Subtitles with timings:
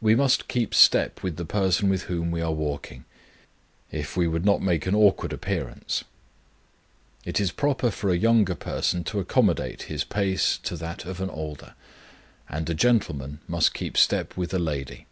[0.00, 3.04] We must keep step with the person with whom we are walking,
[3.92, 6.04] if we would not make an awkward appearance.
[7.26, 11.28] It is proper for a younger person to accommodate his pace to that of an
[11.28, 11.74] older,
[12.48, 15.04] and a gentleman must keep step with a lady.